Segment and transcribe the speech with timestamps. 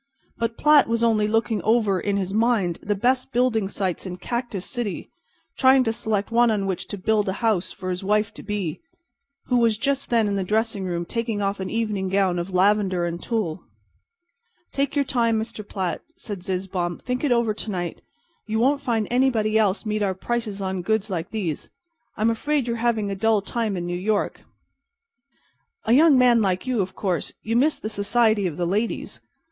[0.37, 4.65] But Platt was only looking over in his mind the best building sites in Cactus
[4.65, 5.11] City,
[5.59, 9.55] trying to select one on which to build a house for his wife to be—who
[9.57, 13.21] was just then in the dressing room taking off an evening gown of lavender and
[13.21, 13.63] tulle.
[14.71, 15.61] "Take your time, Mr.
[15.63, 16.97] Platt," said Zizzbaum.
[16.97, 18.01] "Think it over to night.
[18.47, 21.69] You won't find anybody else meet our prices on goods like these.
[22.17, 24.43] I'm afraid you're having a dull time in New York, Mr.
[25.83, 25.93] Platt.
[25.93, 29.21] A young man like you—of course, you miss the society of the ladies.